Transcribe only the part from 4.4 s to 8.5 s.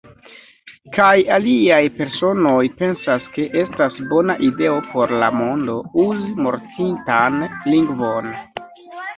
ideo por la mondo, uzi mortintan lingvon.